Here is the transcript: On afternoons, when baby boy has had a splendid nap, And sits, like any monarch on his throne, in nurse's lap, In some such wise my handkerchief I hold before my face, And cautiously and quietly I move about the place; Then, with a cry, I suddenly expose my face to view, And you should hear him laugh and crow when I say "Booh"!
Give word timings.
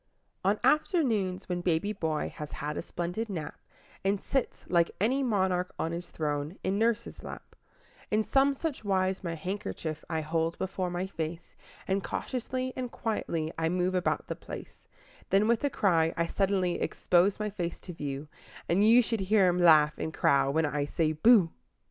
On 0.43 0.59
afternoons, 0.63 1.47
when 1.47 1.61
baby 1.61 1.93
boy 1.93 2.33
has 2.37 2.53
had 2.53 2.75
a 2.75 2.81
splendid 2.81 3.29
nap, 3.29 3.59
And 4.03 4.19
sits, 4.19 4.65
like 4.67 4.89
any 4.99 5.21
monarch 5.21 5.71
on 5.77 5.91
his 5.91 6.09
throne, 6.09 6.57
in 6.63 6.79
nurse's 6.79 7.21
lap, 7.21 7.55
In 8.09 8.23
some 8.23 8.55
such 8.55 8.83
wise 8.83 9.23
my 9.23 9.35
handkerchief 9.35 10.03
I 10.09 10.21
hold 10.21 10.57
before 10.57 10.89
my 10.89 11.05
face, 11.05 11.55
And 11.87 12.03
cautiously 12.03 12.73
and 12.75 12.91
quietly 12.91 13.53
I 13.59 13.69
move 13.69 13.93
about 13.93 14.25
the 14.25 14.35
place; 14.35 14.87
Then, 15.29 15.47
with 15.47 15.63
a 15.63 15.69
cry, 15.69 16.15
I 16.17 16.25
suddenly 16.25 16.81
expose 16.81 17.39
my 17.39 17.51
face 17.51 17.79
to 17.81 17.93
view, 17.93 18.27
And 18.67 18.83
you 18.83 19.03
should 19.03 19.19
hear 19.19 19.47
him 19.49 19.59
laugh 19.59 19.99
and 19.99 20.11
crow 20.11 20.49
when 20.49 20.65
I 20.65 20.85
say 20.85 21.13
"Booh"! 21.13 21.51